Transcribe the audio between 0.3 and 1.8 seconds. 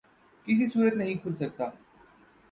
کسی صورت نہیں کھل سکتا